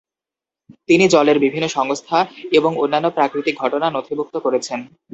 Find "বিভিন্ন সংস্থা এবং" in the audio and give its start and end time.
1.39-2.71